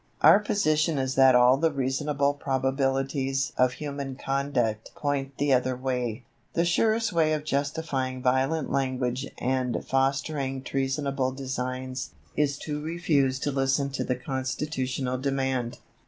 [0.21, 6.23] Our position is that all the reasonable probabilities of human conduct point the other way.
[6.53, 13.51] The surest way of justifying violent language and fostering treasonable designs, is to refuse to
[13.51, 15.77] listen to the constitutional demand.